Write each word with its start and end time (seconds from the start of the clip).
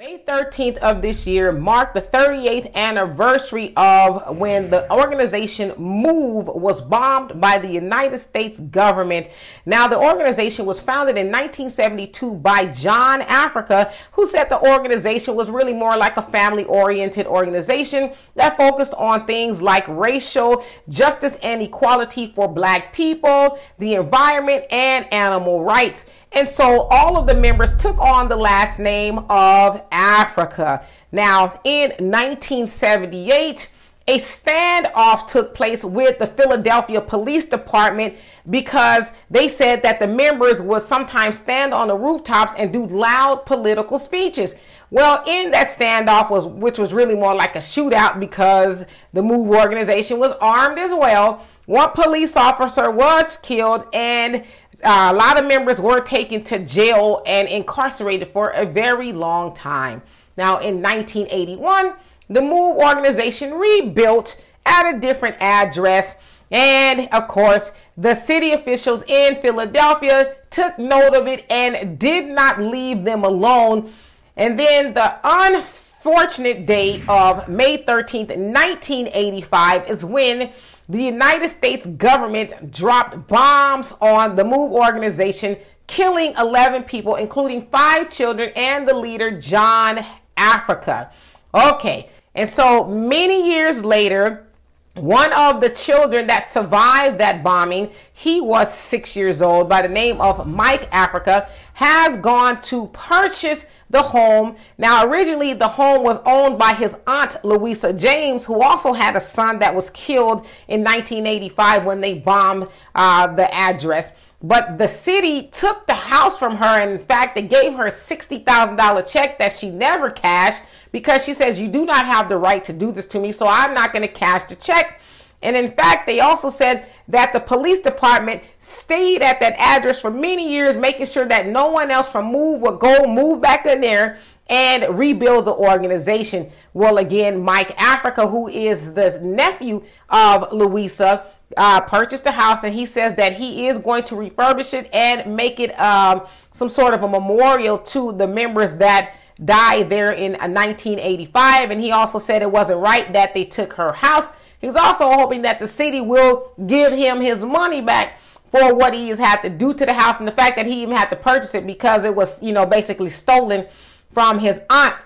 May 0.00 0.16
13th 0.26 0.78
of 0.78 1.02
this 1.02 1.26
year 1.26 1.52
marked 1.52 1.92
the 1.92 2.00
38th 2.00 2.74
anniversary 2.74 3.74
of 3.76 4.34
when 4.34 4.70
the 4.70 4.90
organization 4.90 5.74
MOVE 5.76 6.46
was 6.46 6.80
bombed 6.80 7.38
by 7.38 7.58
the 7.58 7.68
United 7.68 8.18
States 8.18 8.60
government. 8.60 9.26
Now, 9.66 9.86
the 9.88 9.98
organization 9.98 10.64
was 10.64 10.80
founded 10.80 11.18
in 11.18 11.26
1972 11.26 12.32
by 12.36 12.64
John 12.68 13.20
Africa, 13.20 13.92
who 14.12 14.26
said 14.26 14.44
the 14.44 14.72
organization 14.72 15.34
was 15.34 15.50
really 15.50 15.74
more 15.74 15.98
like 15.98 16.16
a 16.16 16.22
family 16.22 16.64
oriented 16.64 17.26
organization 17.26 18.14
that 18.36 18.56
focused 18.56 18.94
on 18.94 19.26
things 19.26 19.60
like 19.60 19.86
racial 19.86 20.64
justice 20.88 21.36
and 21.42 21.60
equality 21.60 22.32
for 22.34 22.48
black 22.48 22.94
people, 22.94 23.58
the 23.78 23.96
environment, 23.96 24.64
and 24.70 25.12
animal 25.12 25.62
rights. 25.62 26.06
And 26.32 26.48
so 26.48 26.82
all 26.90 27.16
of 27.16 27.26
the 27.26 27.34
members 27.34 27.76
took 27.76 27.98
on 27.98 28.28
the 28.28 28.36
last 28.36 28.78
name 28.78 29.18
of 29.28 29.82
Africa. 29.90 30.84
Now, 31.12 31.60
in 31.64 31.90
1978, 31.90 33.70
a 34.08 34.18
standoff 34.18 35.28
took 35.28 35.54
place 35.54 35.84
with 35.84 36.18
the 36.18 36.26
Philadelphia 36.26 37.00
Police 37.00 37.44
Department 37.44 38.16
because 38.48 39.12
they 39.30 39.48
said 39.48 39.82
that 39.84 40.00
the 40.00 40.06
members 40.08 40.60
would 40.60 40.82
sometimes 40.82 41.38
stand 41.38 41.72
on 41.72 41.88
the 41.88 41.96
rooftops 41.96 42.54
and 42.58 42.72
do 42.72 42.86
loud 42.86 43.46
political 43.46 43.98
speeches. 43.98 44.56
Well, 44.90 45.22
in 45.28 45.52
that 45.52 45.68
standoff 45.68 46.30
was 46.30 46.46
which 46.46 46.78
was 46.78 46.92
really 46.92 47.14
more 47.14 47.34
like 47.34 47.54
a 47.54 47.60
shootout 47.60 48.18
because 48.18 48.84
the 49.12 49.22
MOVE 49.22 49.48
organization 49.50 50.18
was 50.18 50.32
armed 50.40 50.78
as 50.78 50.92
well. 50.92 51.46
One 51.66 51.90
police 51.92 52.36
officer 52.36 52.90
was 52.90 53.36
killed 53.36 53.86
and 53.94 54.42
uh, 54.82 55.10
a 55.12 55.14
lot 55.14 55.38
of 55.38 55.46
members 55.46 55.80
were 55.80 56.00
taken 56.00 56.42
to 56.44 56.58
jail 56.58 57.22
and 57.26 57.48
incarcerated 57.48 58.28
for 58.32 58.50
a 58.50 58.64
very 58.64 59.12
long 59.12 59.54
time. 59.54 60.02
Now, 60.36 60.58
in 60.58 60.82
1981, 60.82 61.94
the 62.28 62.40
MOVE 62.40 62.76
organization 62.76 63.54
rebuilt 63.54 64.42
at 64.64 64.94
a 64.94 64.98
different 64.98 65.36
address. 65.40 66.16
And 66.50 67.08
of 67.12 67.28
course, 67.28 67.72
the 67.96 68.14
city 68.14 68.52
officials 68.52 69.04
in 69.06 69.40
Philadelphia 69.40 70.36
took 70.50 70.78
note 70.78 71.14
of 71.14 71.26
it 71.26 71.44
and 71.50 71.98
did 71.98 72.28
not 72.28 72.60
leave 72.60 73.04
them 73.04 73.24
alone. 73.24 73.92
And 74.36 74.58
then 74.58 74.94
the 74.94 75.18
unfortunate 75.22 76.66
day 76.66 77.02
of 77.08 77.48
May 77.48 77.78
13th, 77.84 78.28
1985 78.36 79.90
is 79.90 80.04
when 80.04 80.52
the 80.90 81.02
United 81.02 81.48
States 81.48 81.86
government 81.86 82.72
dropped 82.72 83.28
bombs 83.28 83.94
on 84.00 84.34
the 84.34 84.42
MOVE 84.42 84.72
organization, 84.72 85.56
killing 85.86 86.34
11 86.36 86.82
people, 86.82 87.14
including 87.14 87.66
five 87.68 88.10
children 88.10 88.50
and 88.56 88.88
the 88.88 88.94
leader, 88.94 89.38
John 89.38 90.04
Africa. 90.36 91.12
Okay, 91.54 92.10
and 92.34 92.50
so 92.50 92.84
many 92.84 93.52
years 93.52 93.84
later, 93.84 94.46
one 94.94 95.32
of 95.32 95.60
the 95.60 95.70
children 95.70 96.26
that 96.26 96.50
survived 96.50 97.18
that 97.18 97.44
bombing, 97.44 97.90
he 98.12 98.40
was 98.40 98.74
six 98.74 99.14
years 99.14 99.40
old 99.40 99.68
by 99.68 99.82
the 99.82 99.88
name 99.88 100.20
of 100.20 100.44
Mike 100.48 100.88
Africa, 100.90 101.48
has 101.74 102.16
gone 102.16 102.60
to 102.62 102.88
purchase 102.88 103.66
the 103.90 104.02
home. 104.02 104.56
Now, 104.78 105.04
originally, 105.04 105.52
the 105.52 105.68
home 105.68 106.02
was 106.02 106.20
owned 106.24 106.58
by 106.58 106.72
his 106.72 106.94
aunt, 107.06 107.44
Louisa 107.44 107.92
James, 107.92 108.44
who 108.44 108.62
also 108.62 108.92
had 108.92 109.16
a 109.16 109.20
son 109.20 109.58
that 109.58 109.74
was 109.74 109.90
killed 109.90 110.46
in 110.68 110.82
1985 110.82 111.84
when 111.84 112.00
they 112.00 112.14
bombed 112.14 112.68
uh, 112.94 113.26
the 113.26 113.52
address. 113.52 114.12
But 114.42 114.78
the 114.78 114.88
city 114.88 115.48
took 115.48 115.86
the 115.86 115.94
house 115.94 116.36
from 116.38 116.56
her. 116.56 116.80
And 116.80 116.92
in 116.92 117.04
fact, 117.04 117.34
they 117.34 117.42
gave 117.42 117.74
her 117.74 117.86
a 117.86 117.90
$60,000 117.90 119.06
check 119.06 119.38
that 119.38 119.52
she 119.52 119.70
never 119.70 120.10
cashed 120.10 120.62
because 120.92 121.24
she 121.24 121.34
says, 121.34 121.58
You 121.58 121.68
do 121.68 121.84
not 121.84 122.06
have 122.06 122.28
the 122.28 122.38
right 122.38 122.64
to 122.64 122.72
do 122.72 122.90
this 122.92 123.06
to 123.06 123.20
me, 123.20 123.32
so 123.32 123.46
I'm 123.46 123.74
not 123.74 123.92
going 123.92 124.02
to 124.02 124.08
cash 124.08 124.44
the 124.44 124.56
check. 124.56 125.00
And 125.42 125.56
in 125.56 125.72
fact, 125.72 126.06
they 126.06 126.20
also 126.20 126.50
said 126.50 126.86
that 127.08 127.32
the 127.32 127.40
police 127.40 127.80
department 127.80 128.42
stayed 128.58 129.22
at 129.22 129.40
that 129.40 129.56
address 129.58 130.00
for 130.00 130.10
many 130.10 130.52
years, 130.52 130.76
making 130.76 131.06
sure 131.06 131.26
that 131.26 131.46
no 131.46 131.70
one 131.70 131.90
else 131.90 132.10
from 132.10 132.30
Move 132.30 132.60
would 132.60 132.78
go 132.78 133.06
move 133.06 133.40
back 133.40 133.64
in 133.64 133.80
there 133.80 134.18
and 134.48 134.98
rebuild 134.98 135.46
the 135.46 135.54
organization. 135.54 136.50
Well, 136.74 136.98
again, 136.98 137.40
Mike 137.40 137.72
Africa, 137.80 138.26
who 138.26 138.48
is 138.48 138.92
the 138.92 139.18
nephew 139.22 139.82
of 140.10 140.52
Louisa, 140.52 141.24
uh, 141.56 141.80
purchased 141.80 142.24
the 142.24 142.30
house 142.30 142.62
and 142.62 142.72
he 142.74 142.86
says 142.86 143.14
that 143.16 143.32
he 143.32 143.66
is 143.68 143.78
going 143.78 144.04
to 144.04 144.14
refurbish 144.14 144.72
it 144.74 144.88
and 144.92 145.34
make 145.34 145.58
it 145.58 145.78
um, 145.80 146.26
some 146.52 146.68
sort 146.68 146.94
of 146.94 147.02
a 147.02 147.08
memorial 147.08 147.78
to 147.78 148.12
the 148.12 148.26
members 148.26 148.76
that 148.76 149.16
died 149.44 149.88
there 149.88 150.12
in 150.12 150.32
1985. 150.32 151.70
And 151.70 151.80
he 151.80 151.92
also 151.92 152.18
said 152.18 152.42
it 152.42 152.50
wasn't 152.50 152.80
right 152.80 153.12
that 153.12 153.34
they 153.34 153.44
took 153.44 153.72
her 153.72 153.92
house 153.92 154.26
He's 154.60 154.76
also 154.76 155.10
hoping 155.10 155.42
that 155.42 155.58
the 155.58 155.68
city 155.68 156.00
will 156.00 156.52
give 156.66 156.92
him 156.92 157.20
his 157.20 157.44
money 157.44 157.80
back 157.80 158.18
for 158.50 158.74
what 158.74 158.92
he 158.92 159.08
has 159.08 159.18
had 159.18 159.40
to 159.42 159.48
do 159.48 159.72
to 159.72 159.86
the 159.86 159.92
house 159.92 160.18
and 160.18 160.28
the 160.28 160.32
fact 160.32 160.56
that 160.56 160.66
he 160.66 160.82
even 160.82 160.96
had 160.96 161.08
to 161.10 161.16
purchase 161.16 161.54
it 161.54 161.66
because 161.66 162.04
it 162.04 162.14
was, 162.14 162.42
you 162.42 162.52
know, 162.52 162.66
basically 162.66 163.10
stolen 163.10 163.66
from 164.12 164.38
his 164.38 164.60
aunt. 164.68 164.96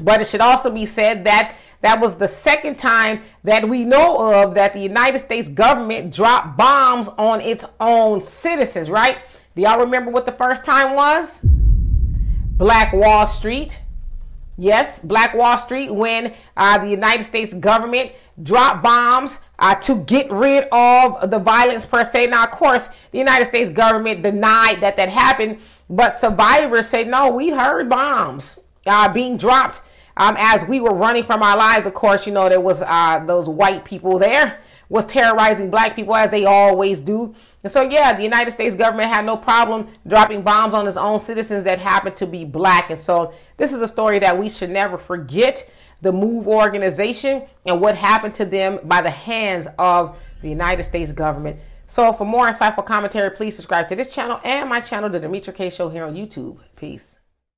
But 0.00 0.20
it 0.20 0.26
should 0.26 0.40
also 0.40 0.70
be 0.70 0.86
said 0.86 1.24
that 1.24 1.54
that 1.80 2.00
was 2.00 2.16
the 2.16 2.26
second 2.26 2.78
time 2.78 3.22
that 3.44 3.68
we 3.68 3.84
know 3.84 4.32
of 4.32 4.54
that 4.54 4.72
the 4.72 4.80
United 4.80 5.20
States 5.20 5.48
government 5.48 6.12
dropped 6.12 6.56
bombs 6.56 7.08
on 7.18 7.40
its 7.40 7.64
own 7.78 8.20
citizens, 8.20 8.90
right? 8.90 9.18
Do 9.54 9.62
y'all 9.62 9.78
remember 9.78 10.10
what 10.10 10.26
the 10.26 10.32
first 10.32 10.64
time 10.64 10.94
was? 10.94 11.40
Black 11.42 12.92
Wall 12.92 13.26
Street. 13.26 13.80
Yes, 14.60 14.98
Black 14.98 15.34
Wall 15.34 15.56
Street, 15.56 15.88
when 15.88 16.34
uh, 16.56 16.78
the 16.78 16.88
United 16.88 17.22
States 17.22 17.54
government 17.54 18.10
dropped 18.42 18.82
bombs 18.82 19.38
uh, 19.60 19.76
to 19.76 20.02
get 20.02 20.28
rid 20.32 20.64
of 20.72 21.30
the 21.30 21.38
violence 21.38 21.86
per 21.86 22.04
se. 22.04 22.26
Now, 22.26 22.42
of 22.42 22.50
course, 22.50 22.88
the 23.12 23.18
United 23.18 23.46
States 23.46 23.70
government 23.70 24.22
denied 24.22 24.80
that 24.80 24.96
that 24.96 25.08
happened, 25.08 25.60
but 25.88 26.18
survivors 26.18 26.88
say, 26.88 27.04
no, 27.04 27.30
we 27.30 27.50
heard 27.50 27.88
bombs 27.88 28.58
uh, 28.84 29.08
being 29.12 29.36
dropped 29.36 29.80
um, 30.16 30.34
as 30.36 30.64
we 30.64 30.80
were 30.80 30.94
running 30.94 31.22
from 31.22 31.40
our 31.40 31.56
lives. 31.56 31.86
Of 31.86 31.94
course, 31.94 32.26
you 32.26 32.32
know, 32.32 32.48
there 32.48 32.60
was 32.60 32.82
uh, 32.82 33.22
those 33.24 33.48
white 33.48 33.84
people 33.84 34.18
there 34.18 34.58
was 34.88 35.06
terrorizing 35.06 35.70
black 35.70 35.94
people 35.94 36.14
as 36.14 36.30
they 36.30 36.44
always 36.44 37.00
do. 37.00 37.34
And 37.62 37.72
so, 37.72 37.82
yeah, 37.82 38.14
the 38.14 38.22
United 38.22 38.52
States 38.52 38.74
government 38.74 39.10
had 39.10 39.24
no 39.24 39.36
problem 39.36 39.88
dropping 40.06 40.42
bombs 40.42 40.74
on 40.74 40.86
its 40.86 40.96
own 40.96 41.20
citizens 41.20 41.64
that 41.64 41.78
happened 41.78 42.16
to 42.16 42.26
be 42.26 42.44
black. 42.44 42.90
And 42.90 42.98
so, 42.98 43.32
this 43.56 43.72
is 43.72 43.82
a 43.82 43.88
story 43.88 44.18
that 44.20 44.36
we 44.36 44.48
should 44.48 44.70
never 44.70 44.96
forget 44.96 45.70
the 46.00 46.12
MOVE 46.12 46.46
organization 46.46 47.42
and 47.66 47.80
what 47.80 47.96
happened 47.96 48.34
to 48.36 48.44
them 48.44 48.78
by 48.84 49.02
the 49.02 49.10
hands 49.10 49.66
of 49.78 50.16
the 50.42 50.48
United 50.48 50.84
States 50.84 51.12
government. 51.12 51.58
So, 51.88 52.12
for 52.12 52.24
more 52.24 52.48
insightful 52.48 52.86
commentary, 52.86 53.30
please 53.30 53.56
subscribe 53.56 53.88
to 53.88 53.96
this 53.96 54.14
channel 54.14 54.40
and 54.44 54.68
my 54.68 54.80
channel, 54.80 55.10
The 55.10 55.20
Demetra 55.20 55.54
Kaye 55.54 55.70
Show, 55.70 55.88
here 55.88 56.04
on 56.04 56.14
YouTube. 56.14 56.58
Peace. 56.76 57.18